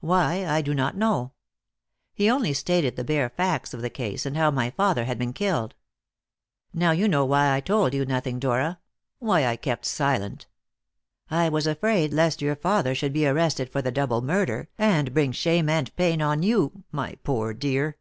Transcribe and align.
Why, 0.00 0.44
I 0.44 0.60
do 0.60 0.74
not 0.74 0.96
know. 0.96 1.34
He 2.12 2.28
only 2.28 2.52
stated 2.52 2.96
the 2.96 3.04
bare 3.04 3.28
facts 3.30 3.72
of 3.72 3.80
the 3.80 3.88
case, 3.90 4.26
and 4.26 4.36
how 4.36 4.50
my 4.50 4.70
father 4.70 5.04
had 5.04 5.20
been 5.20 5.32
killed. 5.32 5.76
Now 6.74 6.90
you 6.90 7.06
know 7.06 7.24
why 7.24 7.54
I 7.54 7.60
told 7.60 7.94
you 7.94 8.04
nothing, 8.04 8.40
Dora 8.40 8.80
why 9.20 9.46
I 9.46 9.54
kept 9.54 9.84
silent. 9.86 10.48
I 11.30 11.48
was 11.48 11.68
afraid 11.68 12.12
lest 12.12 12.42
your 12.42 12.56
father 12.56 12.92
should 12.92 13.12
be 13.12 13.24
arrested 13.28 13.70
for 13.70 13.80
the 13.80 13.92
double 13.92 14.20
murder, 14.20 14.68
and 14.78 15.14
bring 15.14 15.30
shame 15.30 15.68
and 15.68 15.94
pain 15.94 16.20
on 16.20 16.42
you, 16.42 16.82
my 16.90 17.14
poor 17.22 17.54
dear." 17.54 17.98